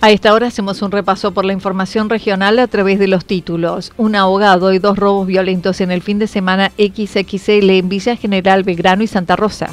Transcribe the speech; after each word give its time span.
A 0.00 0.10
esta 0.10 0.34
hora 0.34 0.46
hacemos 0.46 0.82
un 0.82 0.92
repaso 0.92 1.32
por 1.32 1.44
la 1.44 1.52
información 1.52 2.10
regional 2.10 2.58
a 2.58 2.68
través 2.68 2.98
de 2.98 3.08
los 3.08 3.24
títulos. 3.24 3.92
Un 3.96 4.14
ahogado 4.14 4.72
y 4.72 4.78
dos 4.78 4.98
robos 4.98 5.26
violentos 5.26 5.80
en 5.80 5.90
el 5.90 6.02
fin 6.02 6.18
de 6.18 6.26
semana 6.26 6.70
XXL 6.78 7.70
en 7.70 7.88
Villa 7.88 8.14
General 8.14 8.62
Belgrano 8.62 9.02
y 9.02 9.06
Santa 9.06 9.36
Rosa. 9.36 9.70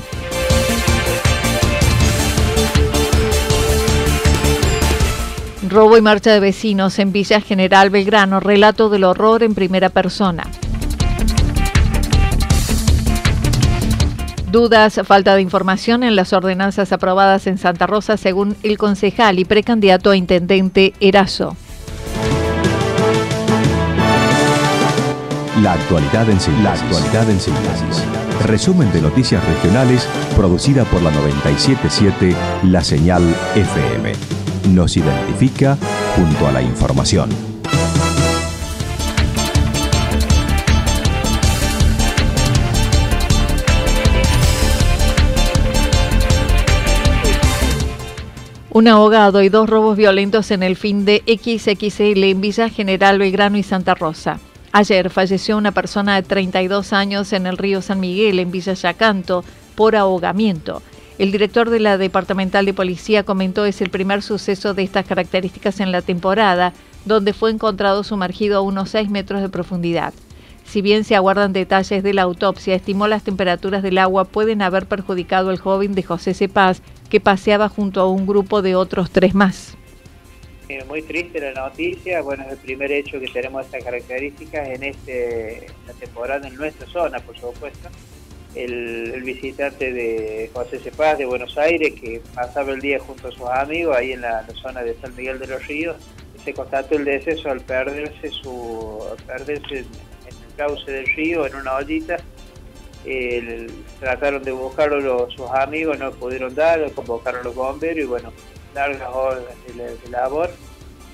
Robo 5.69 5.97
y 5.97 6.01
marcha 6.01 6.31
de 6.31 6.39
vecinos 6.39 6.99
en 6.99 7.11
Villa 7.11 7.41
General 7.41 7.89
Belgrano, 7.89 8.39
relato 8.39 8.89
del 8.89 9.03
horror 9.03 9.43
en 9.43 9.55
primera 9.55 9.89
persona. 9.89 10.47
Dudas, 14.53 15.01
falta 15.03 15.33
de 15.33 15.41
información 15.41 16.03
en 16.03 16.15
las 16.15 16.31
ordenanzas 16.31 16.91
aprobadas 16.91 17.47
en 17.47 17.57
Santa 17.57 17.87
Rosa 17.87 18.17
según 18.17 18.55
el 18.61 18.77
concejal 18.77 19.39
y 19.39 19.45
precandidato 19.45 20.11
a 20.11 20.15
intendente 20.15 20.93
Erazo. 20.99 21.57
La 25.59 25.73
actualidad 25.73 26.29
en 26.29 26.39
síntesis. 26.39 26.63
La 26.63 26.73
actualidad 26.73 27.29
en 27.31 27.39
síntesis. 27.39 28.03
Resumen 28.45 28.93
de 28.93 29.01
noticias 29.01 29.43
regionales 29.43 30.07
producida 30.35 30.83
por 30.85 31.01
la 31.01 31.09
977 31.09 32.35
La 32.65 32.83
Señal 32.83 33.23
FM. 33.55 34.13
Nos 34.69 34.95
identifica 34.97 35.79
junto 36.15 36.47
a 36.47 36.51
la 36.51 36.61
información. 36.61 37.52
Un 48.75 48.87
ahogado 48.87 49.43
y 49.43 49.49
dos 49.49 49.69
robos 49.69 49.95
violentos 49.95 50.49
en 50.49 50.63
el 50.63 50.75
fin 50.75 51.05
de 51.05 51.21
XXL 51.27 52.23
en 52.23 52.41
Villa 52.41 52.69
General 52.69 53.19
Belgrano 53.19 53.55
y 53.59 53.61
Santa 53.61 53.93
Rosa. 53.93 54.39
Ayer 54.71 55.11
falleció 55.11 55.57
una 55.57 55.73
persona 55.73 56.15
de 56.15 56.23
32 56.23 56.91
años 56.91 57.33
en 57.33 57.45
el 57.45 57.59
río 57.59 57.83
San 57.83 57.99
Miguel, 57.99 58.39
en 58.39 58.49
Villa 58.49 58.73
Yacanto, 58.73 59.45
por 59.75 59.95
ahogamiento. 59.95 60.81
El 61.19 61.31
director 61.31 61.69
de 61.69 61.81
la 61.81 61.99
Departamental 61.99 62.65
de 62.65 62.73
Policía 62.73 63.21
comentó 63.21 63.65
es 63.65 63.79
el 63.79 63.91
primer 63.91 64.23
suceso 64.23 64.73
de 64.73 64.81
estas 64.81 65.05
características 65.05 65.79
en 65.79 65.91
la 65.91 66.01
temporada, 66.01 66.73
donde 67.05 67.33
fue 67.33 67.51
encontrado 67.51 68.03
sumergido 68.03 68.57
a 68.57 68.61
unos 68.61 68.89
6 68.89 69.07
metros 69.11 69.43
de 69.43 69.49
profundidad. 69.49 70.15
Si 70.65 70.81
bien 70.81 71.03
se 71.03 71.15
aguardan 71.15 71.53
detalles 71.53 72.01
de 72.01 72.13
la 72.15 72.23
autopsia, 72.23 72.73
estimó 72.73 73.07
las 73.07 73.23
temperaturas 73.23 73.83
del 73.83 73.99
agua 73.99 74.25
pueden 74.25 74.63
haber 74.63 74.87
perjudicado 74.87 75.51
al 75.51 75.59
joven 75.59 75.93
de 75.93 76.01
José 76.01 76.33
Cepaz, 76.33 76.81
que 77.13 77.19
paseaba 77.19 77.69
junto 77.69 78.01
a 78.01 78.09
un 78.09 78.25
grupo 78.25 78.63
de 78.63 78.73
otros 78.73 79.11
tres 79.11 79.35
más. 79.35 79.77
Muy 80.87 81.03
triste 81.03 81.39
la 81.39 81.53
noticia, 81.53 82.23
bueno, 82.23 82.43
es 82.45 82.53
el 82.53 82.57
primer 82.57 82.91
hecho 82.91 83.19
que 83.19 83.27
tenemos 83.27 83.63
estas 83.67 83.83
características 83.83 84.67
en 84.67 84.81
este, 84.81 85.67
temporada 85.99 86.47
en 86.47 86.55
nuestra 86.55 86.87
zona, 86.87 87.19
por 87.19 87.37
supuesto. 87.37 87.87
El, 88.55 89.21
visitante 89.21 89.93
de 89.93 90.49
José 90.55 90.79
Cepaz 90.79 91.19
de 91.19 91.25
Buenos 91.25 91.55
Aires, 91.55 91.93
que 92.01 92.19
pasaba 92.33 92.71
el 92.71 92.81
día 92.81 92.97
junto 92.97 93.27
a 93.27 93.31
sus 93.31 93.47
amigos 93.47 93.95
ahí 93.95 94.13
en 94.13 94.21
la, 94.21 94.43
zona 94.59 94.81
de 94.81 94.95
San 94.99 95.15
Miguel 95.15 95.37
de 95.37 95.45
los 95.45 95.67
Ríos, 95.67 95.97
se 96.43 96.51
constató 96.51 96.95
el 96.95 97.05
deceso 97.05 97.51
al 97.51 97.61
perderse, 97.61 98.31
su, 98.31 99.03
perderse 99.27 99.77
en, 99.77 99.85
el 99.85 100.55
cauce 100.57 100.91
del 100.91 101.05
río 101.15 101.45
en 101.45 101.53
una 101.57 101.75
ollita 101.75 102.17
trataron 103.99 104.43
de 104.43 104.51
buscarlo 104.51 105.29
sus 105.31 105.49
amigos, 105.51 105.99
no 105.99 106.11
pudieron 106.11 106.55
dar, 106.55 106.89
convocaron 106.91 107.43
los 107.43 107.55
bomberos 107.55 108.03
y 108.03 108.07
bueno, 108.07 108.31
largas 108.73 109.09
horas 109.13 109.43
de, 109.67 110.09
labor, 110.09 110.49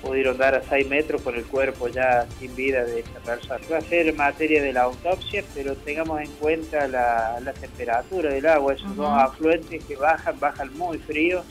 pudieron 0.02 0.38
dar 0.38 0.54
a 0.54 0.62
6 0.62 0.88
metros 0.88 1.20
con 1.22 1.34
el 1.34 1.44
cuerpo 1.44 1.88
ya 1.88 2.26
sin 2.38 2.54
vida 2.54 2.84
de 2.84 3.00
esta 3.00 3.18
persona. 3.20 3.60
Va 3.70 3.78
a 3.78 3.80
ser 3.82 4.14
materia 4.14 4.62
de 4.62 4.72
la 4.72 4.82
autopsia, 4.82 5.44
pero 5.54 5.74
tengamos 5.76 6.20
en 6.20 6.30
cuenta 6.34 6.86
la, 6.86 7.40
temperatura 7.60 8.30
del 8.30 8.46
agua, 8.46 8.74
esos 8.74 8.94
dos 8.94 9.10
afluentes 9.10 9.84
que 9.84 9.96
bajan, 9.96 10.38
bajan 10.38 10.76
muy 10.78 10.98
fríos 10.98 11.44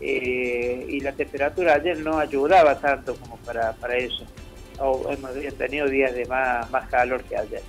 eh, 0.00 0.84
y 0.88 1.00
la 1.00 1.12
temperatura 1.12 1.74
ayer 1.74 1.98
no 1.98 2.18
ayudaba 2.18 2.78
tanto 2.78 3.16
como 3.16 3.36
para, 3.38 3.72
para 3.72 3.96
eso. 3.96 4.26
hemos 4.78 5.56
tenido 5.56 5.88
días 5.88 6.14
de 6.14 6.26
más, 6.26 6.70
más 6.70 6.88
calor 6.88 7.22
que 7.24 7.36
ayer 7.36 7.62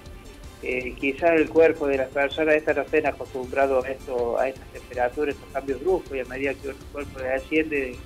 eh, 0.63 0.95
quizás 0.99 1.31
el 1.31 1.49
cuerpo 1.49 1.87
de 1.87 1.97
las 1.97 2.09
personas 2.09 2.55
estas 2.55 2.77
no 2.77 2.83
estén 2.83 3.05
acostumbrados 3.05 3.83
a, 3.85 3.89
esto, 3.89 4.39
a 4.39 4.47
estas 4.47 4.67
temperaturas, 4.69 5.35
estos 5.35 5.49
cambios 5.51 5.81
bruscos, 5.81 6.15
y 6.15 6.19
a 6.21 6.25
medida 6.25 6.53
que 6.53 6.69
el 6.69 6.75
cuerpo 6.91 7.19
desciende 7.19 7.97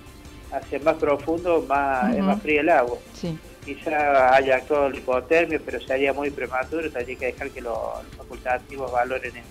hacia 0.52 0.80
más 0.80 0.96
profundo, 0.96 1.64
más, 1.68 2.16
es 2.16 2.24
más 2.24 2.42
frío 2.42 2.62
el 2.62 2.70
agua. 2.70 2.98
Sí. 3.14 3.38
Quizá 3.64 4.34
haya 4.34 4.56
actuado 4.56 4.88
el 4.88 4.96
hipotermia, 4.96 5.60
pero 5.64 5.80
sería 5.82 6.14
muy 6.14 6.32
prematuro, 6.32 6.90
tendría 6.90 7.18
que 7.18 7.26
dejar 7.28 7.50
que 7.52 7.62
los, 7.62 7.78
facultativos 8.18 8.92
valoren 8.92 9.38
eso. 9.38 9.48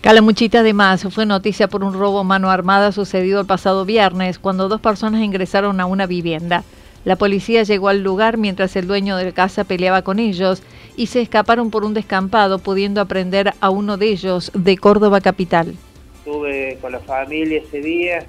Calamuchita 0.00 0.60
además 0.60 1.06
fue 1.10 1.26
noticia 1.26 1.66
por 1.66 1.82
un 1.82 1.92
robo 1.92 2.22
mano 2.24 2.50
armada 2.50 2.92
sucedido 2.92 3.40
el 3.40 3.46
pasado 3.46 3.84
viernes 3.84 4.38
cuando 4.38 4.68
dos 4.68 4.80
personas 4.80 5.22
ingresaron 5.22 5.80
a 5.80 5.86
una 5.86 6.06
vivienda. 6.06 6.62
La 7.08 7.16
policía 7.16 7.62
llegó 7.62 7.88
al 7.88 8.02
lugar 8.02 8.36
mientras 8.36 8.76
el 8.76 8.86
dueño 8.86 9.16
de 9.16 9.24
la 9.24 9.32
casa 9.32 9.64
peleaba 9.64 10.02
con 10.02 10.18
ellos 10.18 10.62
y 10.94 11.06
se 11.06 11.22
escaparon 11.22 11.70
por 11.70 11.82
un 11.86 11.94
descampado, 11.94 12.58
pudiendo 12.58 13.00
aprender 13.00 13.54
a 13.60 13.70
uno 13.70 13.96
de 13.96 14.08
ellos 14.08 14.52
de 14.52 14.76
Córdoba 14.76 15.22
capital. 15.22 15.74
Estuve 16.18 16.76
con 16.82 16.92
la 16.92 16.98
familia 16.98 17.62
ese 17.62 17.80
día, 17.80 18.26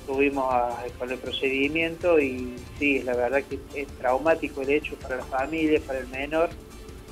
estuvimos 0.00 0.44
con 0.98 1.08
el 1.08 1.18
procedimiento 1.18 2.18
y 2.18 2.56
sí, 2.80 3.00
la 3.04 3.14
verdad 3.14 3.44
que 3.48 3.60
es 3.80 3.86
traumático 3.98 4.62
el 4.62 4.70
hecho 4.70 4.96
para 4.96 5.18
la 5.18 5.24
familia, 5.24 5.80
para 5.86 6.00
el 6.00 6.08
menor. 6.08 6.50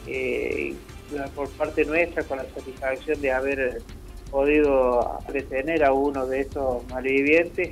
Eh, 0.09 0.75
por 1.37 1.49
parte 1.51 1.85
nuestra, 1.85 2.25
con 2.25 2.39
la 2.39 2.47
satisfacción 2.53 3.21
de 3.21 3.31
haber 3.31 3.83
podido 4.33 5.21
detener 5.33 5.85
a 5.85 5.93
uno 5.93 6.27
de 6.27 6.41
estos 6.41 6.85
malvivientes, 6.89 7.71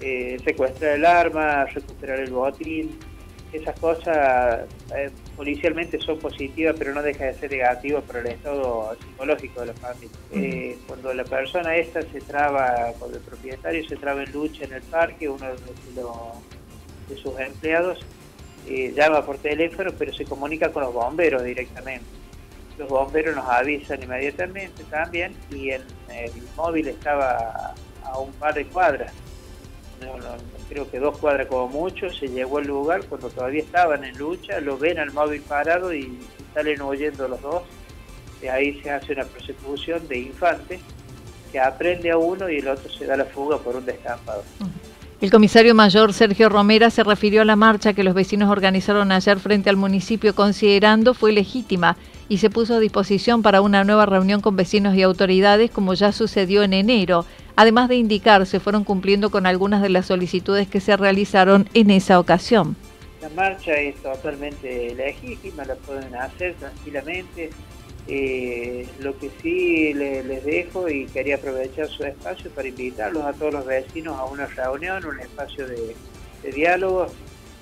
eh, 0.00 0.38
secuestrar 0.44 0.96
el 0.96 1.06
arma, 1.06 1.64
recuperar 1.66 2.20
el 2.20 2.30
botín, 2.30 2.98
esas 3.52 3.78
cosas 3.78 4.66
eh, 4.94 5.10
policialmente 5.36 5.98
son 6.00 6.18
positivas, 6.18 6.74
pero 6.78 6.92
no 6.92 7.02
deja 7.02 7.24
de 7.26 7.34
ser 7.34 7.50
negativas 7.50 8.02
para 8.04 8.20
el 8.20 8.26
estado 8.26 8.96
psicológico 9.00 9.60
de 9.60 9.66
la 9.66 9.74
familia. 9.74 10.16
Eh, 10.32 10.78
cuando 10.86 11.14
la 11.14 11.24
persona 11.24 11.76
esta 11.76 12.02
se 12.02 12.20
traba, 12.20 12.92
cuando 12.98 13.18
el 13.18 13.24
propietario 13.24 13.86
se 13.88 13.96
traba 13.96 14.22
en 14.22 14.32
lucha 14.32 14.64
en 14.64 14.72
el 14.74 14.82
parque, 14.82 15.28
uno 15.28 15.46
de, 15.46 17.16
sus 17.16 17.38
empleados 17.38 18.04
eh, 18.68 18.92
llama 18.96 19.24
por 19.24 19.38
teléfono, 19.38 19.92
pero 19.96 20.12
se 20.12 20.24
comunica 20.24 20.72
con 20.72 20.82
los 20.82 20.92
bomberos 20.92 21.44
directamente. 21.44 22.04
Los 22.76 22.88
bomberos 22.88 23.36
nos 23.36 23.48
avisan 23.48 24.02
inmediatamente 24.02 24.84
también 24.90 25.34
y 25.50 25.70
el 25.70 25.82
móvil 26.56 26.88
estaba 26.88 27.74
a 28.02 28.18
un 28.18 28.32
par 28.32 28.54
de 28.54 28.66
cuadras 28.66 29.12
creo 30.68 30.90
que 30.90 30.98
dos 30.98 31.18
cuadras 31.18 31.46
como 31.46 31.68
mucho, 31.68 32.10
se 32.10 32.28
llegó 32.28 32.58
al 32.58 32.66
lugar 32.66 33.04
cuando 33.04 33.28
todavía 33.30 33.62
estaban 33.62 34.04
en 34.04 34.16
lucha, 34.18 34.60
lo 34.60 34.76
ven 34.78 34.98
al 34.98 35.12
móvil 35.12 35.42
parado 35.42 35.94
y 35.94 36.18
salen 36.54 36.82
huyendo 36.82 37.28
los 37.28 37.40
dos. 37.40 37.62
De 38.40 38.50
ahí 38.50 38.80
se 38.82 38.90
hace 38.90 39.12
una 39.12 39.24
persecución 39.24 40.06
de 40.08 40.18
infantes 40.18 40.80
que 41.50 41.60
aprende 41.60 42.10
a 42.10 42.18
uno 42.18 42.50
y 42.50 42.58
el 42.58 42.68
otro 42.68 42.90
se 42.90 43.06
da 43.06 43.16
la 43.16 43.24
fuga 43.24 43.58
por 43.58 43.76
un 43.76 43.86
destampado. 43.86 44.42
El 45.18 45.30
comisario 45.30 45.74
mayor 45.74 46.12
Sergio 46.12 46.50
Romera 46.50 46.90
se 46.90 47.02
refirió 47.02 47.40
a 47.40 47.46
la 47.46 47.56
marcha 47.56 47.94
que 47.94 48.04
los 48.04 48.14
vecinos 48.14 48.50
organizaron 48.50 49.10
ayer 49.12 49.38
frente 49.38 49.70
al 49.70 49.76
municipio 49.76 50.34
considerando 50.34 51.14
fue 51.14 51.32
legítima 51.32 51.96
y 52.28 52.38
se 52.38 52.50
puso 52.50 52.74
a 52.74 52.80
disposición 52.80 53.40
para 53.40 53.62
una 53.62 53.82
nueva 53.84 54.04
reunión 54.04 54.42
con 54.42 54.56
vecinos 54.56 54.94
y 54.94 55.02
autoridades 55.02 55.70
como 55.70 55.94
ya 55.94 56.12
sucedió 56.12 56.62
en 56.64 56.74
enero. 56.74 57.24
Además 57.56 57.88
de 57.88 57.96
indicar, 57.96 58.44
se 58.46 58.60
fueron 58.60 58.84
cumpliendo 58.84 59.30
con 59.30 59.46
algunas 59.46 59.80
de 59.80 59.88
las 59.88 60.06
solicitudes 60.06 60.68
que 60.68 60.80
se 60.80 60.96
realizaron 60.96 61.68
en 61.72 61.90
esa 61.90 62.20
ocasión. 62.20 62.76
La 63.22 63.30
marcha 63.30 63.72
es 63.72 63.96
totalmente 63.96 64.94
legítima, 64.94 65.64
la 65.64 65.74
pueden 65.74 66.14
hacer 66.14 66.54
tranquilamente. 66.54 67.50
Eh, 68.08 68.86
lo 69.00 69.18
que 69.18 69.30
sí 69.42 69.92
les 69.92 70.44
dejo 70.44 70.88
y 70.88 71.06
quería 71.06 71.36
aprovechar 71.36 71.88
su 71.88 72.04
espacio 72.04 72.50
para 72.50 72.68
invitarlos 72.68 73.24
a 73.24 73.32
todos 73.32 73.54
los 73.54 73.66
vecinos 73.66 74.16
a 74.16 74.26
una 74.26 74.46
reunión, 74.46 75.04
un 75.04 75.18
espacio 75.18 75.66
de, 75.66 75.96
diálogo 76.54 77.08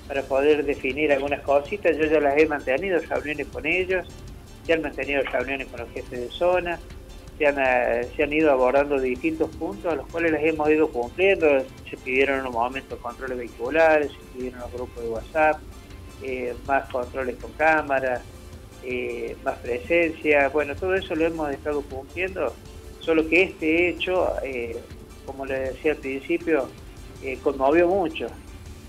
para 0.07 0.21
poder 0.21 0.65
definir 0.65 1.11
algunas 1.11 1.41
cositas. 1.41 1.97
Yo 1.97 2.05
ya 2.05 2.19
las 2.19 2.37
he 2.37 2.45
mantenido, 2.45 2.99
reuniones 2.99 3.47
con 3.47 3.65
ellos, 3.65 4.07
ya 4.67 4.75
han 4.75 4.81
mantenido 4.81 5.23
reuniones 5.23 5.67
con 5.67 5.79
los 5.79 5.89
jefes 5.91 6.19
de 6.19 6.29
zona, 6.29 6.79
se 7.37 7.47
han, 7.47 7.55
eh, 7.59 8.07
se 8.15 8.23
han 8.23 8.33
ido 8.33 8.51
abordando 8.51 8.99
distintos 8.99 9.49
puntos 9.55 9.91
a 9.91 9.95
los 9.95 10.07
cuales 10.07 10.31
les 10.31 10.43
hemos 10.43 10.69
ido 10.69 10.89
cumpliendo. 10.89 11.47
Se 11.89 11.97
pidieron 11.97 12.39
en 12.39 12.47
un 12.47 12.53
momento 12.53 12.97
controles 12.97 13.37
vehiculares, 13.37 14.11
se 14.11 14.37
pidieron 14.37 14.59
los 14.59 14.71
grupos 14.71 15.03
de 15.03 15.09
WhatsApp, 15.09 15.59
eh, 16.23 16.55
más 16.65 16.89
controles 16.89 17.35
con 17.35 17.51
cámaras, 17.53 18.21
eh, 18.83 19.35
más 19.43 19.57
presencia, 19.57 20.47
bueno, 20.49 20.73
todo 20.75 20.95
eso 20.95 21.13
lo 21.13 21.25
hemos 21.25 21.51
estado 21.51 21.81
cumpliendo, 21.81 22.53
solo 22.99 23.27
que 23.27 23.43
este 23.43 23.89
hecho, 23.89 24.31
eh, 24.41 24.77
como 25.25 25.45
le 25.45 25.59
decía 25.59 25.91
al 25.91 25.97
principio, 25.97 26.69
conmovió 27.43 27.87
mucho, 27.87 28.27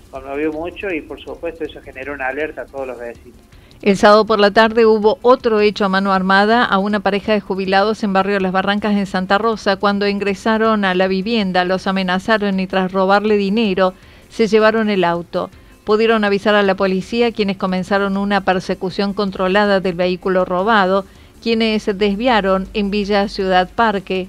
conmovió 0.09 0.53
mucho 0.53 0.89
y 0.91 1.01
por 1.01 1.19
supuesto 1.19 1.65
eso 1.65 1.81
generó 1.81 2.13
una 2.13 2.27
alerta 2.27 2.61
a 2.61 2.65
todos 2.65 2.87
los 2.87 2.99
vecinos. 2.99 3.39
El 3.81 3.95
sábado 3.95 4.25
por 4.25 4.39
la 4.39 4.51
tarde 4.51 4.85
hubo 4.85 5.19
otro 5.21 5.59
hecho 5.59 5.85
a 5.85 5.89
mano 5.89 6.11
armada 6.11 6.63
a 6.65 6.77
una 6.79 6.99
pareja 6.99 7.33
de 7.33 7.41
jubilados 7.41 8.03
en 8.03 8.13
barrio 8.13 8.39
Las 8.39 8.51
Barrancas 8.51 8.95
en 8.95 9.05
Santa 9.05 9.37
Rosa. 9.37 9.75
Cuando 9.75 10.07
ingresaron 10.07 10.83
a 10.83 10.95
la 10.95 11.07
vivienda 11.07 11.63
los 11.63 11.87
amenazaron 11.87 12.59
y 12.59 12.67
tras 12.67 12.91
robarle 12.91 13.37
dinero 13.37 13.93
se 14.29 14.47
llevaron 14.47 14.89
el 14.89 15.03
auto 15.03 15.49
pudieron 15.87 16.25
avisar 16.25 16.53
a 16.53 16.63
la 16.63 16.75
policía 16.75 17.31
quienes 17.31 17.55
comenzaron 17.55 18.17
una 18.17 18.41
persecución 18.41 19.13
controlada 19.13 19.79
del 19.79 19.95
vehículo 19.95 20.43
robado, 20.43 21.05
quienes 21.41 21.85
desviaron 21.97 22.67
en 22.73 22.91
Villa 22.91 23.29
Ciudad 23.29 23.69
Parque, 23.73 24.27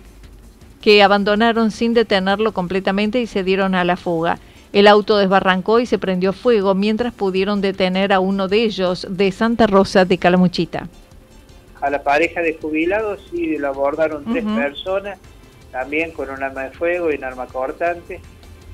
que 0.81 1.03
abandonaron 1.03 1.73
sin 1.73 1.95
detenerlo 1.95 2.53
completamente 2.53 3.21
y 3.21 3.27
se 3.27 3.43
dieron 3.43 3.75
a 3.75 3.83
la 3.83 3.97
fuga. 3.97 4.39
El 4.73 4.87
auto 4.87 5.17
desbarrancó 5.17 5.81
y 5.81 5.87
se 5.87 5.99
prendió 5.99 6.33
fuego 6.33 6.75
mientras 6.75 7.15
pudieron 7.15 7.61
detener 7.61 8.13
a 8.13 8.21
uno 8.21 8.49
de 8.49 8.65
ellos 8.65 9.07
de 9.09 9.33
Santa 9.33 9.67
Rosa 9.67 10.05
de 10.05 10.19
Calamuchita. 10.19 10.89
A 11.81 11.91
la 11.91 12.03
pareja 12.03 12.43
de 12.43 12.59
jubilados 12.61 13.21
sí 13.31 13.57
lo 13.57 13.69
abordaron 13.69 14.25
tres 14.25 14.45
personas, 14.45 15.19
también 15.71 16.13
con 16.13 16.29
un 16.29 16.43
arma 16.43 16.65
de 16.65 16.71
fuego 16.71 17.11
y 17.13 17.17
un 17.17 17.25
arma 17.25 17.47
cortante 17.47 18.21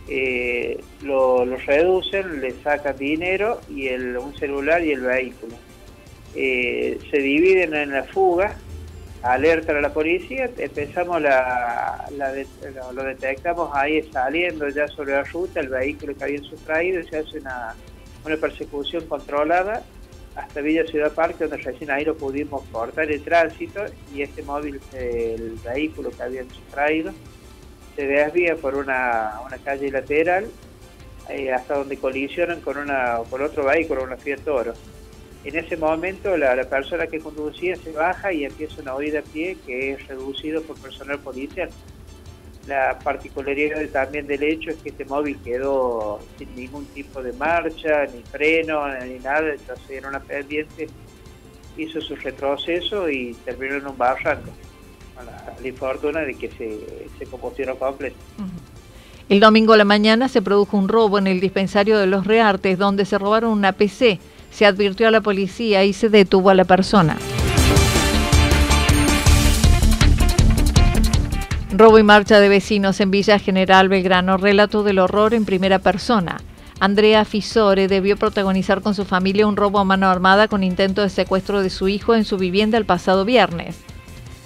eh, 0.08 0.82
lo, 1.02 1.44
reducen, 1.44 2.40
le 2.40 2.52
sacan 2.62 2.96
dinero 2.98 3.60
y 3.70 3.88
el, 3.88 4.16
un 4.18 4.36
celular 4.36 4.84
y 4.84 4.92
el 4.92 5.00
vehículo. 5.00 5.54
Eh, 6.34 6.98
se 7.10 7.18
dividen 7.18 7.74
en 7.74 7.92
la 7.92 8.04
fuga, 8.04 8.56
alertan 9.24 9.76
a 9.76 9.80
la 9.80 9.92
policía, 9.92 10.50
empezamos 10.58 11.20
la, 11.20 12.06
lo 12.92 13.04
detectamos 13.04 13.70
ahí 13.72 14.02
saliendo 14.12 14.68
ya 14.68 14.86
sobre 14.88 15.12
la 15.12 15.24
ruta, 15.24 15.60
el 15.60 15.68
vehículo 15.68 16.14
que 16.14 16.24
habían 16.24 16.44
sustraído, 16.44 17.02
se 17.04 17.18
hace 17.18 17.38
una, 17.38 17.74
una 18.24 18.36
persecución 18.36 19.06
controlada 19.06 19.82
hasta 20.36 20.60
Villa 20.60 20.84
Ciudad 20.84 21.12
Parque, 21.12 21.44
donde 21.44 21.56
recién 21.56 21.90
ahí 21.90 22.04
lo 22.04 22.16
pudimos 22.16 22.64
cortar 22.70 23.10
el 23.10 23.22
tránsito 23.22 23.84
y 24.14 24.20
este 24.20 24.42
móvil, 24.42 24.78
el 24.92 25.58
vehículo 25.64 26.10
que 26.10 26.22
habían 26.22 26.50
sustraído, 26.50 27.12
se 27.96 28.06
desvía 28.06 28.56
por 28.56 28.74
una, 28.74 29.40
una 29.46 29.56
calle 29.56 29.90
lateral 29.90 30.48
eh, 31.30 31.50
hasta 31.50 31.78
donde 31.78 31.96
colisionan 31.96 32.60
con, 32.60 32.76
una, 32.76 33.20
con 33.30 33.40
otro 33.40 33.64
vehículo, 33.64 34.02
una 34.04 34.18
Fiat 34.18 34.40
Toro. 34.40 34.74
En 35.44 35.56
ese 35.56 35.76
momento 35.76 36.36
la, 36.36 36.62
persona 36.64 37.06
que 37.06 37.20
conducía 37.20 37.76
se 37.76 37.92
baja 37.92 38.32
y 38.32 38.44
empieza 38.44 38.80
una 38.80 38.96
huida 38.96 39.18
a 39.18 39.22
pie 39.22 39.56
que 39.66 39.92
es 39.92 40.08
reducido 40.08 40.62
por 40.62 40.78
personal 40.78 41.18
policial. 41.18 41.68
La 42.66 42.98
particularidad 42.98 43.86
también 43.90 44.26
del 44.26 44.42
hecho 44.42 44.70
es 44.70 44.76
que 44.76 44.88
este 44.88 45.04
móvil 45.04 45.36
quedó 45.44 46.18
sin 46.38 46.54
ningún 46.54 46.86
tipo 46.86 47.22
de 47.22 47.34
marcha, 47.34 48.06
ni 48.06 48.22
freno, 48.22 48.88
ni 49.04 49.18
nada, 49.18 49.52
entonces 49.52 49.90
en 49.90 50.06
una 50.06 50.20
pendiente 50.20 50.88
hizo 51.76 52.00
su 52.00 52.16
retroceso 52.16 53.10
y 53.10 53.34
terminó 53.44 53.74
en 53.74 53.86
un 53.86 53.98
barranco 53.98 54.50
la, 55.22 55.68
infortuna 55.68 56.20
de 56.20 56.34
que 56.34 56.50
se, 56.50 57.08
se 57.18 57.26
compusieron 57.26 57.76
completo. 57.76 58.16
El 59.28 59.40
domingo 59.40 59.72
a 59.72 59.76
la 59.76 59.84
mañana 59.84 60.28
se 60.28 60.42
produjo 60.42 60.76
un 60.76 60.88
robo 60.88 61.18
en 61.18 61.26
el 61.26 61.40
dispensario 61.40 61.98
de 61.98 62.06
los 62.06 62.26
Reartes, 62.26 62.78
donde 62.78 63.04
se 63.04 63.18
robaron 63.18 63.52
una 63.52 63.72
PC. 63.72 64.20
Se 64.54 64.66
advirtió 64.66 65.08
a 65.08 65.10
la 65.10 65.20
policía 65.20 65.82
y 65.82 65.92
se 65.92 66.08
detuvo 66.08 66.48
a 66.48 66.54
la 66.54 66.64
persona. 66.64 67.16
Robo 71.72 71.98
y 71.98 72.04
marcha 72.04 72.38
de 72.38 72.48
vecinos 72.48 73.00
en 73.00 73.10
Villa 73.10 73.40
General 73.40 73.88
Belgrano, 73.88 74.36
relato 74.36 74.84
del 74.84 75.00
horror 75.00 75.34
en 75.34 75.44
primera 75.44 75.80
persona. 75.80 76.36
Andrea 76.78 77.24
Fisore 77.24 77.88
debió 77.88 78.16
protagonizar 78.16 78.80
con 78.80 78.94
su 78.94 79.04
familia 79.04 79.48
un 79.48 79.56
robo 79.56 79.80
a 79.80 79.84
mano 79.84 80.08
armada 80.08 80.46
con 80.46 80.62
intento 80.62 81.02
de 81.02 81.08
secuestro 81.08 81.60
de 81.60 81.70
su 81.70 81.88
hijo 81.88 82.14
en 82.14 82.24
su 82.24 82.36
vivienda 82.36 82.78
el 82.78 82.84
pasado 82.84 83.24
viernes. 83.24 83.80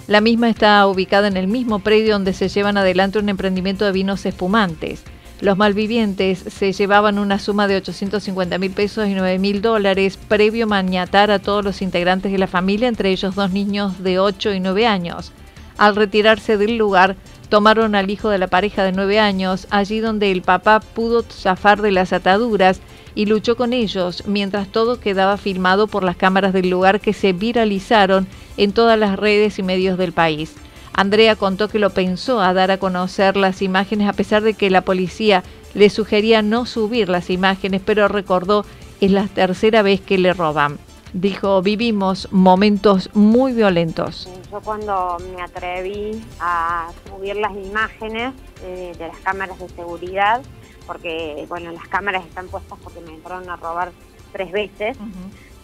La 0.07 0.21
misma 0.21 0.49
está 0.49 0.87
ubicada 0.87 1.27
en 1.27 1.37
el 1.37 1.47
mismo 1.47 1.79
predio 1.79 2.13
donde 2.13 2.33
se 2.33 2.49
llevan 2.49 2.77
adelante 2.77 3.19
un 3.19 3.29
emprendimiento 3.29 3.85
de 3.85 3.91
vinos 3.91 4.25
espumantes. 4.25 5.03
Los 5.41 5.57
malvivientes 5.57 6.39
se 6.39 6.73
llevaban 6.73 7.17
una 7.17 7.39
suma 7.39 7.69
de 7.69 7.77
850 7.77 8.57
mil 8.57 8.71
pesos 8.71 9.07
y 9.07 9.13
9 9.13 9.39
mil 9.39 9.61
dólares 9.61 10.17
previo 10.17 10.67
maniatar 10.67 11.31
a 11.31 11.39
todos 11.39 11.63
los 11.63 11.81
integrantes 11.81 12.33
de 12.33 12.37
la 12.37 12.47
familia, 12.47 12.89
entre 12.89 13.09
ellos 13.09 13.35
dos 13.35 13.51
niños 13.51 14.03
de 14.03 14.19
8 14.19 14.53
y 14.53 14.59
9 14.59 14.85
años. 14.85 15.31
Al 15.77 15.95
retirarse 15.95 16.57
del 16.57 16.77
lugar, 16.77 17.15
tomaron 17.47 17.95
al 17.95 18.09
hijo 18.09 18.27
de 18.27 18.37
la 18.37 18.47
pareja 18.47 18.83
de 18.83 18.91
9 18.91 19.17
años, 19.21 19.65
allí 19.69 20.01
donde 20.01 20.29
el 20.29 20.41
papá 20.41 20.81
pudo 20.81 21.23
zafar 21.23 21.81
de 21.81 21.91
las 21.91 22.11
ataduras 22.11 22.81
y 23.15 23.25
luchó 23.25 23.55
con 23.55 23.71
ellos, 23.71 24.23
mientras 24.27 24.67
todo 24.67 24.99
quedaba 24.99 25.37
filmado 25.37 25.87
por 25.87 26.03
las 26.03 26.17
cámaras 26.17 26.51
del 26.51 26.69
lugar 26.69 26.99
que 26.99 27.13
se 27.13 27.31
viralizaron 27.31 28.27
en 28.57 28.73
todas 28.73 28.99
las 28.99 29.17
redes 29.17 29.57
y 29.57 29.63
medios 29.63 29.97
del 29.97 30.11
país. 30.11 30.53
Andrea 30.93 31.35
contó 31.35 31.69
que 31.69 31.79
lo 31.79 31.91
pensó 31.91 32.41
a 32.41 32.53
dar 32.53 32.71
a 32.71 32.77
conocer 32.77 33.37
las 33.37 33.61
imágenes 33.61 34.09
a 34.09 34.13
pesar 34.13 34.43
de 34.43 34.53
que 34.53 34.69
la 34.69 34.81
policía 34.81 35.43
le 35.73 35.89
sugería 35.89 36.41
no 36.41 36.65
subir 36.65 37.09
las 37.09 37.29
imágenes, 37.29 37.81
pero 37.85 38.07
recordó 38.07 38.65
es 39.01 39.11
la 39.11 39.27
tercera 39.27 39.81
vez 39.81 40.01
que 40.01 40.17
le 40.17 40.33
roban. 40.33 40.77
Dijo, 41.13 41.61
vivimos 41.61 42.27
momentos 42.31 43.09
muy 43.13 43.53
violentos. 43.53 44.29
Yo 44.51 44.61
cuando 44.61 45.17
me 45.35 45.41
atreví 45.41 46.23
a 46.39 46.89
subir 47.07 47.35
las 47.37 47.53
imágenes 47.53 48.33
eh, 48.63 48.93
de 48.97 49.07
las 49.07 49.17
cámaras 49.19 49.57
de 49.57 49.69
seguridad, 49.69 50.41
porque 50.85 51.45
bueno, 51.49 51.71
las 51.71 51.87
cámaras 51.87 52.25
están 52.25 52.47
puestas 52.47 52.77
porque 52.83 52.99
me 53.01 53.13
entraron 53.13 53.49
a 53.49 53.55
robar 53.55 53.91
tres 54.31 54.51
veces, 54.51 54.97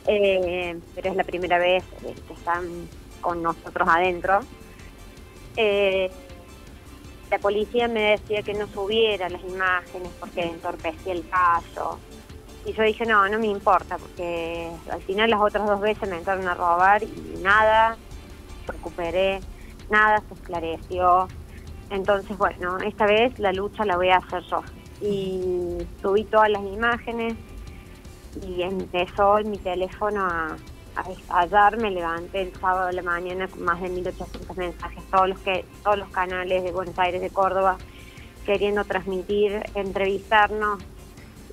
eh, 0.08 0.80
pero 0.96 1.10
es 1.12 1.16
la 1.16 1.24
primera 1.24 1.60
vez 1.60 1.84
que 2.02 2.34
están 2.34 2.64
con 3.22 3.44
nosotros 3.44 3.88
adentro. 3.88 4.40
Eh, 5.56 6.12
la 7.32 7.40
policía 7.40 7.88
me 7.88 8.12
decía 8.12 8.42
que 8.44 8.54
no 8.54 8.68
subiera 8.68 9.30
las 9.30 9.44
imágenes 9.44 10.10
porque 10.20 10.42
entorpecía 10.42 11.14
el 11.14 11.28
caso. 11.28 12.00
Y 12.66 12.74
yo 12.74 12.84
dije, 12.84 13.06
no, 13.06 13.28
no 13.30 13.40
me 13.40 13.48
importa, 13.48 13.98
porque 13.98 14.70
al 14.92 15.02
final 15.04 15.30
las 15.30 15.40
otras 15.40 15.68
dos 15.68 15.80
veces 15.80 16.10
me 16.10 16.18
entraron 16.18 16.48
a 16.48 16.56
robar 16.56 17.04
y 17.04 17.40
nada, 17.42 17.98
recuperé, 18.68 19.40
nada 19.90 20.24
se 20.28 20.34
esclareció. 20.34 21.28
Entonces, 21.90 22.36
bueno, 22.38 22.78
esta 22.80 23.06
vez 23.06 23.38
la 23.38 23.54
lucha 23.54 23.86
la 23.86 23.98
voy 23.98 24.10
a 24.10 24.18
hacer 24.18 24.42
yo. 24.44 24.62
Y 25.02 25.86
subí 26.02 26.24
todas 26.24 26.50
las 26.50 26.64
imágenes, 26.64 27.36
y 28.42 28.62
empezó 28.62 29.40
en 29.40 29.52
mi 29.52 29.58
teléfono 29.58 30.26
a, 30.26 30.56
a 30.96 31.70
me 31.78 31.92
levanté 31.92 32.42
el 32.42 32.54
sábado 32.54 32.88
de 32.88 32.94
la 32.94 33.04
mañana 33.04 33.48
con 33.48 33.64
más 33.64 33.82
de 33.82 33.90
1800 33.90 34.58
mensajes, 34.58 35.04
todos 35.12 35.30
los 35.30 35.40
que 35.40 35.66
todos 35.84 35.98
los 35.98 36.10
canales 36.10 36.64
de 36.64 36.72
Buenos 36.72 36.98
Aires, 36.98 37.22
de 37.22 37.30
Córdoba, 37.30 37.78
queriendo 38.46 38.84
transmitir, 38.86 39.62
entrevistarnos. 39.74 40.82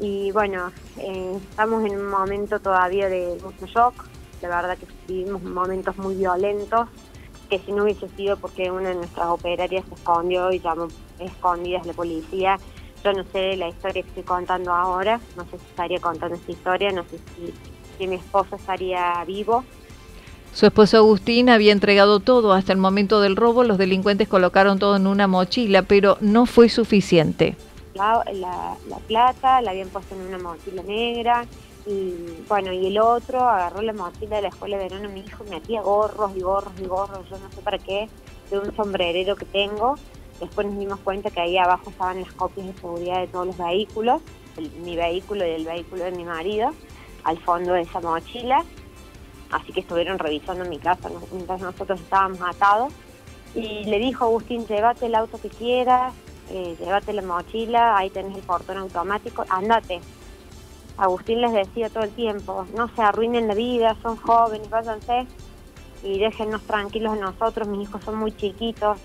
Y 0.01 0.33
bueno, 0.33 0.73
eh, 0.99 1.39
estamos 1.51 1.85
en 1.85 1.99
un 1.99 2.09
momento 2.09 2.61
todavía 2.61 3.09
de 3.09 3.39
mucho 3.43 3.67
shock, 3.67 4.05
la 4.43 4.49
verdad 4.49 4.79
que 4.79 4.87
vivimos 5.07 5.43
momentos 5.43 5.97
muy 5.99 6.15
violentos 6.15 6.89
que 7.53 7.59
si 7.59 7.73
no 7.73 7.83
hubiese 7.83 8.09
sido 8.09 8.39
porque 8.39 8.71
una 8.71 8.89
de 8.89 8.95
nuestras 8.95 9.29
operarias 9.29 9.85
se 9.87 9.95
escondió 9.95 10.51
y 10.53 10.59
llamó 10.59 10.89
escondidas 11.19 11.85
la 11.85 11.93
policía, 11.93 12.59
yo 13.05 13.13
no 13.13 13.25
sé 13.25 13.59
la 13.59 13.69
historia 13.69 14.03
que 14.03 14.09
estoy 14.09 14.23
contando 14.23 14.73
ahora, 14.73 15.21
no 15.37 15.45
sé 15.45 15.59
si 15.59 15.67
estaría 15.67 16.01
contando 16.01 16.35
esta 16.35 16.51
historia, 16.51 16.93
no 16.93 17.05
sé 17.05 17.19
si, 17.19 17.53
si 18.03 18.09
mi 18.09 18.17
esposo 18.17 18.57
estaría 18.57 19.23
vivo. 19.25 19.65
Su 20.53 20.67
esposo 20.67 20.97
Agustín 20.97 21.49
había 21.49 21.73
entregado 21.73 22.19
todo 22.19 22.53
hasta 22.53 22.73
el 22.73 22.79
momento 22.79 23.21
del 23.21 23.37
robo, 23.37 23.63
los 23.63 23.79
delincuentes 23.79 24.27
colocaron 24.27 24.81
todo 24.81 24.97
en 24.97 25.07
una 25.07 25.29
mochila, 25.29 25.83
pero 25.83 26.19
no 26.21 26.47
fue 26.47 26.69
suficiente. 26.69 27.57
La, 27.95 28.25
la, 28.33 28.77
la 28.89 28.97
plata 28.99 29.63
la 29.63 29.71
habían 29.71 29.89
puesto 29.89 30.17
en 30.17 30.23
una 30.23 30.39
mochila 30.39 30.83
negra, 30.83 31.47
y 31.87 32.15
bueno, 32.49 32.73
y 32.73 32.87
el 32.87 32.99
otro 32.99 33.41
agarró 33.41 33.83
la 33.83 33.93
mochila 33.93 34.37
de 34.37 34.43
la 34.43 34.49
escuela 34.49 34.79
de 34.79 34.89
verano, 34.89 35.09
mi 35.09 35.21
hijo 35.21 35.45
me 35.45 35.51
metía 35.51 35.81
gorros 35.81 36.33
y 36.37 36.41
gorros 36.41 36.73
y 36.81 36.87
gorros, 36.87 37.21
yo 37.31 37.39
no 37.39 37.51
sé 37.55 37.61
para 37.63 37.79
qué, 37.79 38.09
de 38.51 38.59
un 38.59 38.75
sombrerero 38.75 39.37
que 39.37 39.45
tengo. 39.45 39.95
Después 40.41 40.67
nos 40.67 40.79
dimos 40.79 40.99
cuenta 41.01 41.31
que 41.31 41.41
ahí 41.41 41.57
abajo 41.57 41.91
estaban 41.91 42.21
las 42.21 42.33
copias 42.33 42.67
de 42.67 42.73
seguridad 42.75 43.21
de 43.21 43.29
todos 43.29 43.47
los 43.47 43.57
vehículos, 43.57 44.21
mi 44.85 44.97
vehículo 44.97 45.47
y 45.47 45.51
el 45.51 45.65
vehículo 45.65 46.05
de 46.05 46.11
mi 46.11 46.25
marido, 46.25 46.73
al 47.25 47.39
fondo 47.39 47.73
de 47.73 47.83
esa 47.83 48.01
mochila. 48.01 48.65
Así 49.51 49.73
que 49.73 49.81
estuvieron 49.81 50.19
revisando 50.19 50.65
mi 50.65 50.79
casa 50.79 51.11
mientras 51.31 51.61
nosotros 51.61 52.01
estábamos 52.01 52.41
atados. 52.41 52.93
Y 53.55 53.85
le 53.85 53.99
dijo 53.99 54.25
Agustín, 54.25 54.67
llévate 54.67 55.07
el 55.07 55.15
auto 55.15 55.39
que 55.41 55.51
quieras, 55.51 56.15
eh, 56.51 56.75
llévate 56.79 57.13
la 57.13 57.23
mochila, 57.23 57.97
ahí 57.97 58.09
tenés 58.09 58.37
el 58.37 58.43
portón 58.43 58.79
automático, 58.79 59.45
andate 59.49 60.01
Agustín 60.97 61.41
les 61.41 61.53
decía 61.53 61.89
todo 61.89 62.05
el 62.05 62.11
tiempo, 62.11 62.67
no 62.77 62.89
se 62.95 63.03
arruinen 63.03 63.49
la 63.49 63.55
vida, 63.55 63.97
son 64.03 64.17
jóvenes, 64.17 64.69
váyanse 64.69 65.27
y 66.03 66.19
déjennos 66.19 66.63
tranquilos 66.63 67.19
nosotros, 67.19 67.69
mis 67.69 67.89
hijos 67.89 68.03
son 68.05 68.17
muy 68.17 68.33
chiquitos. 68.33 68.99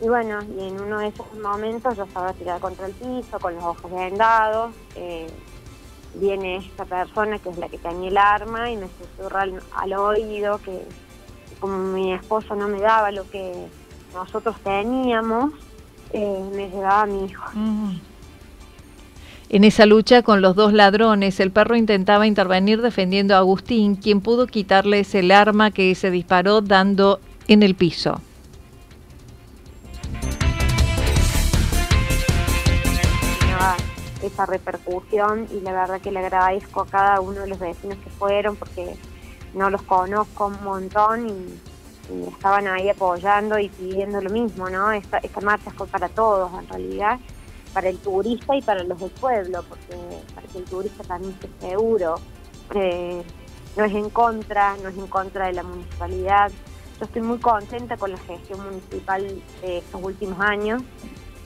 Y 0.00 0.08
bueno, 0.08 0.40
y 0.42 0.68
en 0.68 0.80
uno 0.80 0.98
de 0.98 1.08
esos 1.08 1.26
momentos 1.38 1.96
yo 1.96 2.04
estaba 2.04 2.32
tirada 2.32 2.60
contra 2.60 2.86
el 2.86 2.92
piso, 2.92 3.38
con 3.38 3.54
los 3.54 3.64
ojos 3.64 3.90
vendados, 3.90 4.74
eh, 4.94 5.26
viene 6.20 6.56
esta 6.56 6.84
persona 6.84 7.38
que 7.38 7.50
es 7.50 7.58
la 7.58 7.68
que 7.68 7.78
tenía 7.78 8.08
el 8.08 8.18
arma 8.18 8.70
y 8.70 8.76
me 8.76 8.88
susurra 8.88 9.42
al, 9.42 9.92
oído 9.94 10.58
que 10.58 10.82
como 11.60 11.78
mi 11.78 12.12
esposo 12.12 12.54
no 12.54 12.68
me 12.68 12.80
daba 12.80 13.10
lo 13.10 13.28
que 13.30 13.66
nosotros 14.14 14.56
teníamos, 14.62 15.52
eh, 16.12 16.50
me 16.54 16.68
llevaba 16.68 17.02
a 17.02 17.06
mi 17.06 17.24
hijo. 17.24 17.44
En 19.48 19.62
esa 19.64 19.86
lucha 19.86 20.22
con 20.22 20.42
los 20.42 20.56
dos 20.56 20.72
ladrones, 20.72 21.38
el 21.38 21.52
perro 21.52 21.76
intentaba 21.76 22.26
intervenir 22.26 22.82
defendiendo 22.82 23.34
a 23.34 23.38
Agustín, 23.38 23.94
quien 23.94 24.20
pudo 24.20 24.46
quitarles 24.46 25.14
el 25.14 25.30
arma 25.30 25.70
que 25.70 25.94
se 25.94 26.10
disparó 26.10 26.62
dando 26.62 27.20
en 27.46 27.62
el 27.62 27.74
piso. 27.74 28.20
Esa 34.28 34.46
repercusión 34.46 35.46
y 35.50 35.60
la 35.60 35.72
verdad 35.72 36.00
que 36.00 36.10
le 36.10 36.20
agradezco 36.20 36.82
a 36.82 36.86
cada 36.86 37.20
uno 37.20 37.40
de 37.40 37.48
los 37.48 37.58
vecinos 37.58 37.98
que 37.98 38.10
fueron 38.10 38.56
porque 38.56 38.96
no 39.54 39.70
los 39.70 39.82
conozco 39.82 40.46
un 40.46 40.62
montón 40.62 41.28
y, 41.28 41.60
estaban 42.28 42.68
ahí 42.68 42.88
apoyando 42.88 43.58
y 43.58 43.68
pidiendo 43.68 44.20
lo 44.20 44.30
mismo, 44.30 44.70
¿no? 44.70 44.92
Esta, 44.92 45.18
esta 45.18 45.40
marcha 45.40 45.72
fue 45.72 45.88
para 45.88 46.08
todos 46.08 46.52
en 46.62 46.68
realidad 46.68 47.18
para 47.76 47.90
el 47.90 47.98
turista 47.98 48.56
y 48.56 48.62
para 48.62 48.82
los 48.84 48.98
del 48.98 49.10
pueblo, 49.10 49.62
porque 49.68 49.98
para 50.34 50.46
que 50.46 50.56
el 50.56 50.64
turista 50.64 51.04
también 51.04 51.34
esté 51.34 51.68
seguro. 51.68 52.14
Eh, 52.74 53.22
no 53.76 53.84
es 53.84 53.94
en 53.94 54.08
contra, 54.08 54.78
no 54.82 54.88
es 54.88 54.96
en 54.96 55.06
contra 55.08 55.48
de 55.48 55.52
la 55.52 55.62
municipalidad. 55.62 56.50
Yo 56.98 57.04
estoy 57.04 57.20
muy 57.20 57.36
contenta 57.36 57.98
con 57.98 58.12
la 58.12 58.16
gestión 58.16 58.64
municipal 58.64 59.42
de 59.60 59.76
estos 59.76 60.02
últimos 60.02 60.40
años, 60.40 60.82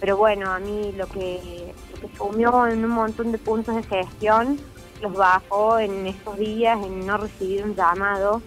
pero 0.01 0.17
bueno, 0.17 0.51
a 0.51 0.59
mí 0.59 0.93
lo 0.97 1.07
que, 1.07 1.75
lo 1.93 2.01
que 2.01 2.17
sumió 2.17 2.67
en 2.67 2.85
un 2.85 2.91
montón 2.91 3.33
de 3.33 3.39
puntos 3.39 3.77
de 3.77 3.83
gestión 3.83 4.59
los 5.03 5.13
bajó 5.13 5.79
en 5.79 6.07
estos 6.07 6.37
días 6.39 6.79
en 6.85 7.07
no 7.07 7.19
recibir 7.19 7.65
un 7.65 7.75
llamado, 7.75 8.43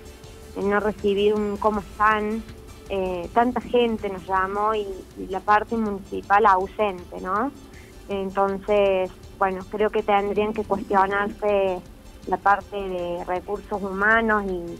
en 0.56 0.70
no 0.70 0.80
recibir 0.80 1.34
un 1.34 1.58
cómo 1.58 1.80
están. 1.80 2.44
Eh, 2.90 3.30
tanta 3.34 3.62
gente 3.62 4.10
nos 4.10 4.26
llamó 4.28 4.76
y, 4.76 4.86
y 5.18 5.28
la 5.28 5.40
parte 5.40 5.78
municipal 5.78 6.46
ausente, 6.46 7.22
¿no? 7.22 7.52
Entonces, 8.10 9.10
bueno, 9.40 9.66
creo 9.70 9.90
que 9.90 10.04
tendrían 10.04 10.54
que 10.54 10.64
cuestionarse 10.64 11.80
la 12.28 12.38
parte 12.38 12.76
de 12.76 13.24
recursos 13.26 13.82
humanos 13.82 14.44
y 14.48 14.80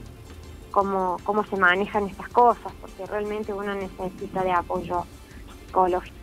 cómo, 0.72 1.18
cómo 1.24 1.46
se 1.46 1.56
manejan 1.56 2.08
estas 2.08 2.30
cosas, 2.30 2.74
porque 2.82 3.06
realmente 3.06 3.54
uno 3.54 3.74
necesita 3.76 4.44
de 4.44 4.52
apoyo 4.52 5.06
psicológico. 5.66 6.23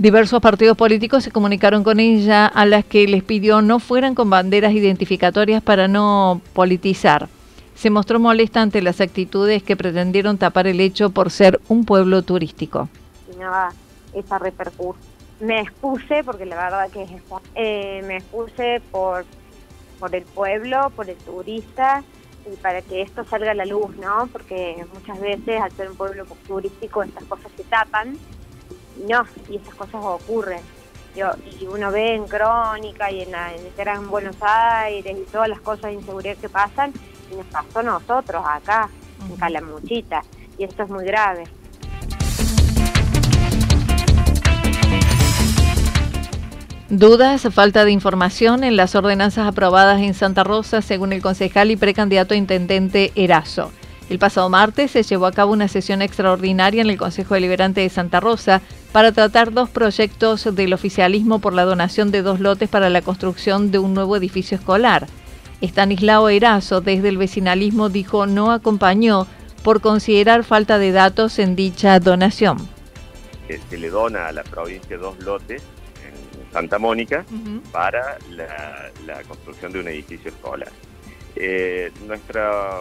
Diversos 0.00 0.40
partidos 0.40 0.78
políticos 0.78 1.24
se 1.24 1.30
comunicaron 1.30 1.84
con 1.84 2.00
ella 2.00 2.46
a 2.46 2.64
las 2.64 2.86
que 2.86 3.06
les 3.06 3.22
pidió 3.22 3.60
no 3.60 3.80
fueran 3.80 4.14
con 4.14 4.30
banderas 4.30 4.72
identificatorias 4.72 5.62
para 5.62 5.88
no 5.88 6.40
politizar. 6.54 7.28
Se 7.74 7.90
mostró 7.90 8.18
molesta 8.18 8.62
ante 8.62 8.80
las 8.80 9.02
actitudes 9.02 9.62
que 9.62 9.76
pretendieron 9.76 10.38
tapar 10.38 10.66
el 10.66 10.80
hecho 10.80 11.10
por 11.10 11.30
ser 11.30 11.60
un 11.68 11.84
pueblo 11.84 12.22
turístico. 12.22 12.88
esa 14.14 14.40
me 15.38 15.60
expuse, 15.60 16.24
porque 16.24 16.46
la 16.46 16.56
verdad 16.56 16.88
que 16.90 17.02
es 17.02 17.10
eh, 17.54 18.02
me 18.06 18.16
expuse 18.16 18.80
por, 18.90 19.26
por 19.98 20.14
el 20.14 20.24
pueblo, 20.24 20.88
por 20.96 21.10
el 21.10 21.16
turista 21.16 22.02
y 22.50 22.56
para 22.56 22.80
que 22.80 23.02
esto 23.02 23.22
salga 23.24 23.50
a 23.50 23.54
la 23.54 23.66
luz, 23.66 23.94
¿no? 23.98 24.30
Porque 24.32 24.82
muchas 24.94 25.20
veces 25.20 25.60
al 25.60 25.70
ser 25.72 25.90
un 25.90 25.96
pueblo 25.98 26.24
turístico 26.48 27.02
estas 27.02 27.24
cosas 27.24 27.52
se 27.54 27.64
tapan 27.64 28.16
y 29.00 29.10
no, 29.10 29.24
y 29.48 29.56
esas 29.56 29.74
cosas 29.74 30.00
ocurren. 30.02 30.60
Yo, 31.16 31.30
y 31.60 31.66
uno 31.66 31.90
ve 31.90 32.14
en 32.14 32.26
Crónica 32.26 33.10
y 33.10 33.22
en, 33.22 33.32
la, 33.32 33.52
en 33.52 33.66
el 33.66 33.72
Gran 33.76 34.08
Buenos 34.08 34.36
Aires 34.40 35.16
y 35.18 35.30
todas 35.30 35.48
las 35.48 35.60
cosas 35.60 35.84
de 35.84 35.94
inseguridad 35.94 36.36
que 36.36 36.48
pasan 36.48 36.92
y 37.32 37.36
nos 37.36 37.46
pasó 37.46 37.80
a 37.80 37.82
nosotros 37.82 38.44
acá, 38.46 38.88
en 39.28 39.36
Calamuchita, 39.36 40.22
y 40.56 40.64
esto 40.64 40.84
es 40.84 40.88
muy 40.88 41.04
grave. 41.04 41.44
Dudas, 46.88 47.46
falta 47.52 47.84
de 47.84 47.92
información 47.92 48.64
en 48.64 48.76
las 48.76 48.96
ordenanzas 48.96 49.46
aprobadas 49.46 50.00
en 50.00 50.12
Santa 50.12 50.42
Rosa, 50.42 50.82
según 50.82 51.12
el 51.12 51.22
concejal 51.22 51.70
y 51.70 51.76
precandidato 51.76 52.34
a 52.34 52.36
intendente 52.36 53.12
Erazo. 53.14 53.70
El 54.10 54.18
pasado 54.18 54.50
martes 54.50 54.90
se 54.90 55.04
llevó 55.04 55.26
a 55.26 55.32
cabo 55.32 55.52
una 55.52 55.68
sesión 55.68 56.02
extraordinaria 56.02 56.82
en 56.82 56.90
el 56.90 56.98
Consejo 56.98 57.34
Deliberante 57.34 57.80
de 57.80 57.88
Santa 57.88 58.18
Rosa 58.18 58.60
para 58.90 59.12
tratar 59.12 59.52
dos 59.52 59.70
proyectos 59.70 60.52
del 60.52 60.72
oficialismo 60.72 61.38
por 61.38 61.52
la 61.52 61.64
donación 61.64 62.10
de 62.10 62.22
dos 62.22 62.40
lotes 62.40 62.68
para 62.68 62.90
la 62.90 63.02
construcción 63.02 63.70
de 63.70 63.78
un 63.78 63.94
nuevo 63.94 64.16
edificio 64.16 64.56
escolar. 64.56 65.06
Estanislao 65.60 66.28
Erazo, 66.28 66.80
desde 66.80 67.08
el 67.08 67.18
vecinalismo, 67.18 67.88
dijo 67.88 68.26
no 68.26 68.50
acompañó 68.50 69.28
por 69.62 69.80
considerar 69.80 70.42
falta 70.42 70.78
de 70.78 70.90
datos 70.90 71.38
en 71.38 71.54
dicha 71.54 72.00
donación. 72.00 72.68
Se 73.68 73.78
le 73.78 73.90
dona 73.90 74.26
a 74.26 74.32
la 74.32 74.42
provincia 74.42 74.98
dos 74.98 75.20
lotes 75.20 75.62
Santa 76.52 76.80
Mónica 76.80 77.24
para 77.70 78.18
la, 78.30 79.22
construcción 79.28 79.70
de 79.70 79.78
un 79.78 79.86
edificio 79.86 80.30
escolar. 80.30 80.72
Eh, 81.36 81.92
nuestra, 82.08 82.72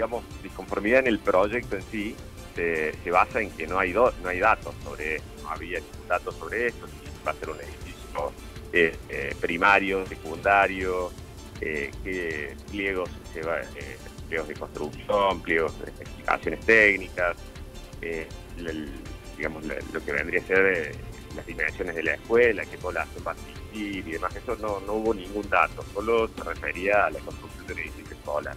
digamos, 0.00 0.24
disconformidad 0.42 1.00
en 1.00 1.08
el 1.08 1.18
proyecto 1.18 1.76
en 1.76 1.82
sí 1.90 2.16
se, 2.54 3.10
basa 3.10 3.42
en 3.42 3.50
que 3.50 3.66
no 3.66 3.78
hay, 3.78 3.92
no 3.92 4.10
hay 4.26 4.40
datos 4.40 4.74
sobre 4.82 5.16
eso, 5.16 5.24
no 5.42 5.50
había 5.50 5.78
datos 6.08 6.34
sobre 6.36 6.68
esto, 6.68 6.86
si 6.86 7.26
va 7.26 7.32
a 7.32 7.34
ser 7.34 7.50
un 7.50 7.56
edificio 7.56 8.32
eh, 8.72 8.96
eh, 9.10 9.36
primario, 9.38 10.06
secundario, 10.06 11.12
qué 11.60 12.56
pliegos 12.70 13.10
se 13.34 13.42
va, 13.42 13.58
pliegos 14.26 14.48
de 14.48 14.54
construcción, 14.54 15.42
pliegos 15.42 15.78
de 15.80 15.90
especificaciones 15.90 16.60
técnicas, 16.60 17.36
digamos, 19.36 19.64
lo 19.64 20.02
que 20.02 20.12
vendría 20.12 20.40
a 20.40 20.44
ser 20.44 20.96
las 21.36 21.44
dimensiones 21.44 21.94
de 21.94 22.02
la 22.04 22.14
escuela, 22.14 22.64
que 22.64 22.78
todas 22.78 23.06
las 23.06 23.26
va 23.26 23.32
a 23.32 23.34
asistir 23.34 24.08
y 24.08 24.12
demás, 24.12 24.34
eso 24.34 24.56
no, 24.56 24.80
no 24.80 24.94
hubo 24.94 25.12
ningún 25.12 25.46
dato, 25.50 25.84
solo 25.92 26.26
se 26.26 26.42
refería 26.42 27.04
a 27.04 27.10
la 27.10 27.20
construcción 27.20 27.66
del 27.66 27.80
edificio 27.80 28.16
escolar. 28.16 28.56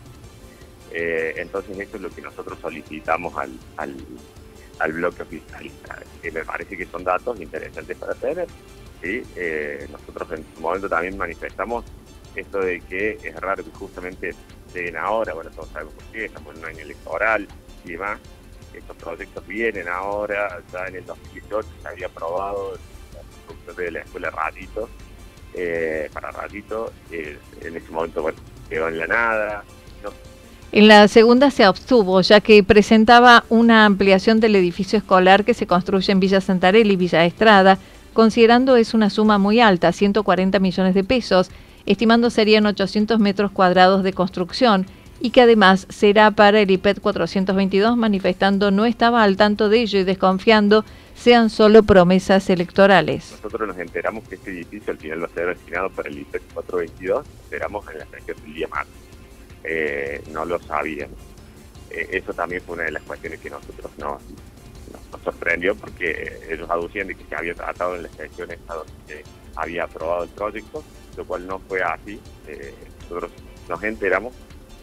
Eh, 0.93 1.33
entonces 1.38 1.77
eso 1.79 1.97
es 1.97 2.03
lo 2.03 2.09
que 2.12 2.21
nosotros 2.21 2.59
solicitamos 2.62 3.35
al, 3.35 3.51
al, 3.77 4.93
bloque 4.93 5.23
oficialista, 5.23 6.00
que 6.21 6.31
me 6.31 6.45
parece 6.45 6.77
que 6.77 6.85
son 6.85 7.03
datos 7.03 7.39
interesantes 7.41 7.97
para 7.97 8.13
tener. 8.13 8.47
¿sí? 9.01 9.23
Eh, 9.35 9.88
nosotros 9.91 10.31
en 10.38 10.45
su 10.53 10.62
momento 10.62 10.88
también 10.88 11.17
manifestamos 11.17 11.83
esto 12.35 12.59
de 12.59 12.79
que 12.81 13.17
es 13.23 13.35
raro 13.35 13.63
que 13.63 13.71
justamente 13.71 14.35
lleguen 14.73 14.97
ahora, 14.97 15.33
bueno, 15.33 15.50
todos 15.51 15.69
sabemos 15.69 15.93
por 15.95 16.03
qué, 16.05 16.25
estamos 16.25 16.55
en 16.55 16.59
un 16.59 16.65
año 16.65 16.79
electoral 16.79 17.47
y 17.85 17.91
demás, 17.91 18.19
estos 18.73 18.97
proyectos 18.97 19.45
vienen 19.47 19.88
ahora, 19.88 20.62
ya 20.71 20.88
en 20.88 20.95
el 20.95 21.05
2018 21.05 21.67
se 21.81 21.88
había 21.88 22.07
aprobado 22.07 22.73
la 23.13 23.19
construcción 23.21 23.75
de 23.75 23.91
la 23.91 24.00
escuela 24.00 24.29
Ratito, 24.31 24.89
eh, 25.53 26.09
para 26.12 26.31
Ratito, 26.31 26.91
en 27.12 27.77
ese 27.77 27.91
momento 27.91 28.23
bueno, 28.23 28.39
quedó 28.67 28.88
en 28.88 28.97
la 28.97 29.07
nada, 29.07 29.63
En 30.75 30.88
la 30.88 31.08
segunda 31.08 31.51
se 31.51 31.63
abstuvo, 31.63 32.20
ya 32.22 32.42
que 32.42 32.63
presentaba 32.63 33.44
una 33.50 33.86
ampliación 33.86 34.39
del 34.39 34.56
edificio 34.56 34.98
escolar 34.98 35.46
que 35.46 35.53
se 35.53 35.68
construye 35.68 36.12
en 36.12 36.20
Villa 36.20 36.42
Santarelli 36.42 36.94
y 36.94 36.96
Villa 36.96 37.25
Estrada, 37.25 37.77
considerando 38.12 38.75
es 38.75 38.96
una 38.96 39.12
suma 39.12 39.38
muy 39.38 39.60
alta, 39.60 39.92
140 39.92 40.58
millones 40.58 40.96
de 40.96 41.03
pesos, 41.03 41.51
estimando 41.86 42.32
serían 42.32 42.65
800 42.65 43.20
metros 43.20 43.51
cuadrados 43.51 44.01
de 44.01 44.13
construcción 44.13 44.88
y 45.22 45.30
que 45.30 45.42
además 45.42 45.86
será 45.89 46.32
para 46.32 46.60
el 46.60 46.72
IPED 46.72 47.01
422, 47.01 47.96
manifestando 47.96 48.72
no 48.72 48.86
estaba 48.86 49.22
al 49.22 49.38
tanto 49.38 49.70
de 49.70 49.82
ello 49.82 50.00
y 50.00 50.03
desconfiando 50.06 50.86
sean 51.13 51.51
solo 51.51 51.84
promesas 51.84 52.50
electorales. 52.50 53.38
Nosotros 53.44 53.68
nos 53.68 53.77
enteramos 53.77 54.27
que 54.27 54.36
este 54.36 54.50
edificio 54.50 54.92
al 54.92 54.98
final 54.98 55.22
va 55.22 55.27
a 55.27 55.36
ser 55.36 55.50
destinado 55.50 55.92
para 55.92 56.10
el 56.10 56.18
IPED 56.18 56.42
422, 56.51 57.27
esperamos 57.44 57.86
en 57.92 58.00
la 58.00 58.06
sesión 58.08 58.38
del 58.44 58.53
día 58.56 58.68
martes 58.70 59.12
eh, 59.63 60.22
no 60.32 60.46
lo 60.46 60.60
sabíamos. 60.60 61.17
Eh, 61.93 62.10
eso 62.12 62.34
también 62.34 62.62
fue 62.62 62.75
una 62.75 62.86
de 62.86 62.91
las 62.91 63.03
cuestiones 63.03 63.39
que 63.39 63.50
nosotros 63.50 63.91
nos, 63.98 64.22
sorprendió 65.24 65.75
porque 65.75 66.39
ellos 66.50 66.70
aducían 66.70 67.08
de 67.08 67.15
que 67.15 67.24
se 67.24 67.36
había 67.36 67.53
tratado 67.53 67.96
en 67.96 68.03
la 68.03 68.10
sesión 68.10 68.51
esta 68.51 68.74
donde 68.74 69.24
había 69.55 69.84
aprobado 69.84 70.24
el 70.24 70.29
proyecto, 70.29 70.84
lo 71.15 71.25
cual 71.25 71.48
no 71.48 71.60
fue 71.60 71.82
así. 71.82 72.20
Eh, 72.48 72.74
nosotros 73.01 73.32
nos 73.70 73.84
enteramos 73.84 74.34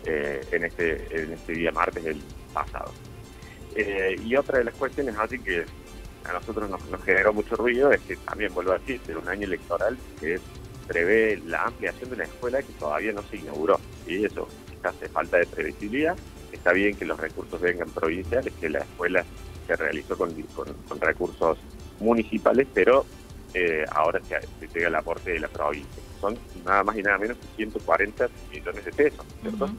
eh, 0.07 0.41
en, 0.53 0.65
este, 0.65 1.23
en 1.23 1.33
este 1.33 1.53
día 1.53 1.73
martes 1.73 2.05
del 2.05 2.23
pasado. 2.55 2.93
y 3.77 4.37
otra 4.37 4.59
de 4.59 4.65
las 4.65 4.75
cuestiones 4.75 5.17
así 5.19 5.39
que 5.39 5.65
a 6.25 6.33
nosotros 6.33 6.71
nos, 6.71 6.81
generó 7.05 7.33
mucho 7.33 7.57
ruido 7.57 7.93
es 7.93 8.01
que 8.03 8.17
también, 8.17 8.55
vuelvo 8.55 8.73
a 8.73 8.79
decir, 8.79 9.01
en 9.09 9.17
un 9.17 9.29
año 9.29 9.47
electoral 9.47 9.99
que 10.21 10.39
prevé 10.87 11.41
la 11.47 11.65
ampliación 11.65 12.11
de 12.11 12.17
una 12.17 12.25
escuela 12.25 12.63
que 12.63 12.73
todavía 12.75 13.13
no 13.13 13.23
se 13.23 13.37
inauguró. 13.37 13.81
Y 14.07 14.25
eso 14.25 14.49
hace 14.89 15.09
falta 15.09 15.39
de 15.39 15.47
previsibilidad. 15.47 16.17
Está 16.53 16.73
bien 16.73 16.97
que 16.97 17.05
los 17.05 17.19
recursos 17.19 17.61
vengan 17.61 17.89
provinciales, 17.91 18.53
que 18.61 18.69
la 18.69 18.81
escuela 18.81 19.25
se 19.67 19.77
realizó 19.77 20.17
con, 20.17 20.33
con, 20.43 21.01
recursos 21.01 21.59
municipales, 22.01 22.67
pero 22.75 23.07
eh, 23.55 23.85
ahora 23.93 24.21
se, 24.25 24.41
se, 24.59 24.69
llega 24.75 24.89
el 24.89 24.95
aporte 24.95 25.33
de 25.33 25.41
la 25.41 25.49
provincia. 25.49 26.03
Son 26.21 26.37
nada 26.65 26.83
más 26.83 26.97
y 26.97 27.03
nada 27.03 27.19
menos 27.19 27.37
que 27.39 27.47
140 27.57 28.29
millones 28.51 28.85
de 28.85 28.93
pesos, 28.93 29.25
¿cierto? 29.41 29.71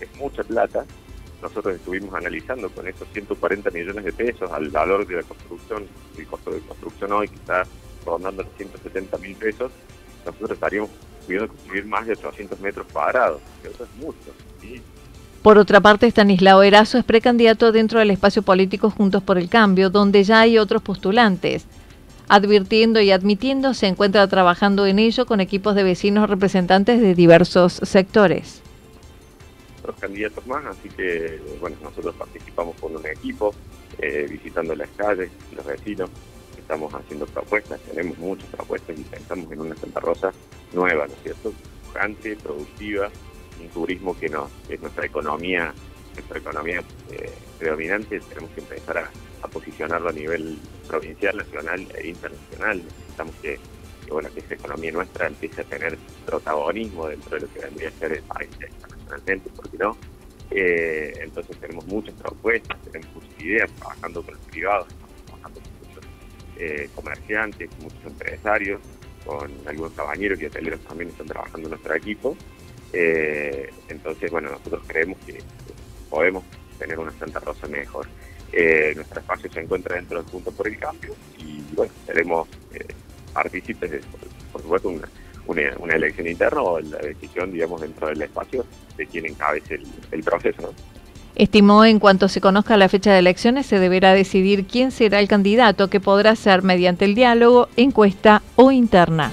Es 0.00 0.16
mucha 0.16 0.44
plata. 0.44 0.84
Nosotros 1.42 1.74
estuvimos 1.74 2.14
analizando 2.14 2.70
con 2.70 2.86
esos 2.86 3.08
140 3.12 3.70
millones 3.70 4.04
de 4.04 4.12
pesos 4.12 4.50
al 4.52 4.68
valor 4.70 5.06
de 5.06 5.16
la 5.16 5.22
construcción, 5.24 5.86
el 6.16 6.26
costo 6.28 6.52
de 6.52 6.60
construcción 6.60 7.12
hoy 7.12 7.28
que 7.28 7.34
está 7.34 7.64
rondando 8.06 8.44
los 8.44 8.52
170 8.56 9.18
mil 9.18 9.34
pesos, 9.36 9.72
nosotros 10.24 10.52
estaríamos 10.52 10.90
pudiendo 11.24 11.48
construir 11.48 11.86
más 11.86 12.06
de 12.06 12.12
800 12.12 12.60
metros 12.60 12.86
cuadrados, 12.92 13.40
eso 13.64 13.84
es 13.84 13.90
mucho. 13.96 14.32
Por 15.42 15.58
otra 15.58 15.80
parte, 15.80 16.06
Stanislao 16.06 16.62
Erazo 16.62 16.98
es 16.98 17.04
precandidato 17.04 17.72
dentro 17.72 17.98
del 17.98 18.12
espacio 18.12 18.42
político 18.42 18.90
Juntos 18.90 19.24
por 19.24 19.38
el 19.38 19.48
Cambio, 19.48 19.90
donde 19.90 20.22
ya 20.22 20.40
hay 20.40 20.56
otros 20.56 20.82
postulantes. 20.82 21.66
Advirtiendo 22.28 23.00
y 23.00 23.10
admitiendo, 23.10 23.74
se 23.74 23.88
encuentra 23.88 24.26
trabajando 24.28 24.86
en 24.86 25.00
ello 25.00 25.26
con 25.26 25.40
equipos 25.40 25.74
de 25.74 25.82
vecinos 25.82 26.30
representantes 26.30 27.00
de 27.00 27.16
diversos 27.16 27.80
sectores. 27.82 28.62
Otros 29.80 29.96
candidatos 29.98 30.46
más, 30.46 30.64
así 30.64 30.88
que 30.90 31.40
bueno, 31.60 31.76
nosotros 31.82 32.14
participamos 32.14 32.76
con 32.80 32.94
un 32.94 33.04
equipo, 33.04 33.52
eh, 33.98 34.28
visitando 34.30 34.76
las 34.76 34.88
calles, 34.96 35.30
los 35.56 35.66
vecinos, 35.66 36.08
estamos 36.62 36.92
haciendo 36.94 37.26
propuestas, 37.26 37.80
tenemos 37.80 38.16
muchas 38.18 38.48
propuestas 38.50 38.98
y 38.98 39.02
pensamos 39.02 39.52
en 39.52 39.60
una 39.60 39.76
Santa 39.76 40.00
Rosa 40.00 40.32
nueva, 40.72 41.06
¿no 41.06 41.12
es 41.12 41.22
cierto? 41.22 41.52
Pujante, 41.86 42.36
productiva, 42.36 43.10
un 43.60 43.68
turismo 43.68 44.18
que, 44.18 44.28
no, 44.28 44.48
es 44.68 44.80
nuestra 44.80 45.06
economía, 45.06 45.74
nuestra 46.14 46.38
economía 46.38 46.82
eh, 47.10 47.32
predominante, 47.58 48.20
tenemos 48.20 48.50
que 48.50 48.60
empezar 48.60 48.98
a, 48.98 49.10
posicionarlo 49.48 50.08
a 50.08 50.12
nivel 50.12 50.56
provincial, 50.86 51.36
nacional 51.36 51.86
e 51.98 52.08
internacional. 52.08 52.82
Necesitamos 52.82 53.34
que, 53.42 53.58
bueno, 54.08 54.30
que 54.32 54.40
esa 54.40 54.54
economía 54.54 54.92
nuestra 54.92 55.26
empiece 55.26 55.60
a 55.60 55.64
tener 55.64 55.98
protagonismo 56.24 57.08
dentro 57.08 57.34
de 57.34 57.40
lo 57.42 57.52
que 57.52 57.60
vendría 57.60 57.88
a 57.88 57.92
ser 57.92 58.12
el 58.12 58.22
país 58.22 58.48
internacionalmente, 58.52 59.50
¿por 59.50 59.68
qué 59.68 59.78
no? 59.78 59.96
Eh, 60.52 61.12
entonces 61.22 61.56
tenemos 61.58 61.86
muchas 61.86 62.14
propuestas, 62.14 62.80
tenemos 62.82 63.14
muchas 63.14 63.40
ideas, 63.40 63.70
trabajando 63.72 64.22
con 64.22 64.34
los 64.34 64.44
privados, 64.44 64.88
eh, 66.62 66.88
comerciantes, 66.94 67.68
muchos 67.80 68.04
empresarios, 68.04 68.80
con 69.24 69.50
algunos 69.66 69.92
cabañeros 69.92 70.40
y 70.40 70.46
hoteleros 70.46 70.80
también 70.80 71.10
están 71.10 71.26
trabajando 71.26 71.66
en 71.66 71.70
nuestro 71.70 71.94
equipo. 71.94 72.36
Eh, 72.92 73.70
entonces, 73.88 74.30
bueno, 74.30 74.50
nosotros 74.50 74.82
creemos 74.86 75.18
que 75.26 75.38
podemos 76.10 76.44
tener 76.78 76.98
una 76.98 77.12
Santa 77.12 77.40
Rosa 77.40 77.66
mejor. 77.66 78.06
Eh, 78.52 78.92
nuestro 78.94 79.20
espacio 79.20 79.50
se 79.50 79.60
encuentra 79.60 79.96
dentro 79.96 80.22
del 80.22 80.30
punto 80.30 80.52
por 80.52 80.68
el 80.68 80.78
cambio 80.78 81.14
y, 81.38 81.62
bueno, 81.74 81.92
seremos 82.04 82.48
eh, 82.74 82.86
partícipes 83.32 83.90
de, 83.90 84.00
por, 84.52 84.60
supuesto, 84.60 84.88
una, 84.88 85.74
una, 85.78 85.94
elección 85.94 86.26
interna 86.26 86.60
o 86.60 86.78
la 86.78 86.98
decisión, 86.98 87.50
digamos, 87.50 87.80
dentro 87.80 88.08
del 88.08 88.20
espacio 88.20 88.66
de 88.96 89.06
quien 89.06 89.26
encabece 89.26 89.80
el, 90.10 90.22
proceso. 90.22 90.74
Estimó 91.34 91.86
en 91.86 91.98
cuanto 91.98 92.28
se 92.28 92.42
conozca 92.42 92.76
la 92.76 92.90
fecha 92.90 93.10
de 93.12 93.20
elecciones 93.20 93.64
se 93.66 93.78
deberá 93.78 94.12
decidir 94.12 94.66
quién 94.66 94.90
será 94.90 95.18
el 95.18 95.28
candidato 95.28 95.88
que 95.88 95.98
podrá 95.98 96.36
ser 96.36 96.62
mediante 96.62 97.06
el 97.06 97.14
diálogo, 97.14 97.70
encuesta 97.76 98.42
o 98.56 98.70
interna. 98.70 99.32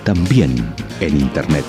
también 0.06 0.74
en 1.02 1.20
Internet. 1.20 1.66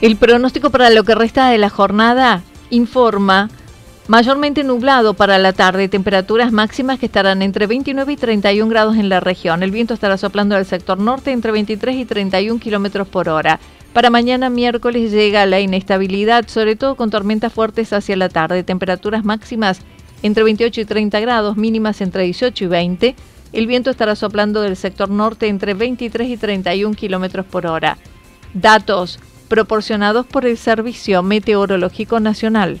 El 0.00 0.16
pronóstico 0.16 0.70
para 0.70 0.90
lo 0.90 1.02
que 1.02 1.14
resta 1.14 1.48
de 1.50 1.58
la 1.58 1.68
jornada 1.68 2.42
informa 2.70 3.50
Mayormente 4.08 4.64
nublado 4.64 5.14
para 5.14 5.38
la 5.38 5.52
tarde, 5.52 5.88
temperaturas 5.88 6.50
máximas 6.50 6.98
que 6.98 7.06
estarán 7.06 7.42
entre 7.42 7.66
29 7.66 8.12
y 8.12 8.16
31 8.16 8.68
grados 8.68 8.96
en 8.96 9.08
la 9.08 9.20
región. 9.20 9.62
El 9.62 9.70
viento 9.70 9.94
estará 9.94 10.16
soplando 10.16 10.56
del 10.56 10.66
sector 10.66 10.98
norte 10.98 11.30
entre 11.30 11.52
23 11.52 11.94
y 11.96 12.04
31 12.04 12.58
kilómetros 12.58 13.06
por 13.06 13.28
hora. 13.28 13.60
Para 13.92 14.10
mañana 14.10 14.50
miércoles 14.50 15.12
llega 15.12 15.46
la 15.46 15.60
inestabilidad, 15.60 16.48
sobre 16.48 16.76
todo 16.76 16.96
con 16.96 17.10
tormentas 17.10 17.52
fuertes 17.52 17.92
hacia 17.92 18.16
la 18.16 18.28
tarde. 18.28 18.62
Temperaturas 18.62 19.24
máximas 19.24 19.80
entre 20.22 20.42
28 20.44 20.80
y 20.80 20.84
30 20.84 21.20
grados, 21.20 21.56
mínimas 21.56 22.00
entre 22.00 22.24
18 22.24 22.64
y 22.64 22.66
20. 22.68 23.14
El 23.52 23.66
viento 23.66 23.90
estará 23.90 24.14
soplando 24.16 24.60
del 24.60 24.76
sector 24.76 25.10
norte 25.10 25.48
entre 25.48 25.74
23 25.74 26.28
y 26.28 26.36
31 26.36 26.94
kilómetros 26.94 27.46
por 27.46 27.66
hora. 27.66 27.98
Datos 28.54 29.18
proporcionados 29.48 30.26
por 30.26 30.46
el 30.46 30.56
Servicio 30.56 31.22
Meteorológico 31.22 32.20
Nacional. 32.20 32.80